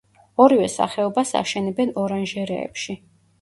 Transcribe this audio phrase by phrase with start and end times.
[0.45, 2.99] ორივე სახეობას აშენებენ ორანჟერეებში.